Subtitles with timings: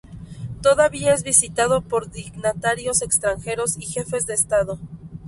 [0.63, 4.79] Todavía es visitado por dignatarios extranjeros y jefes de estado.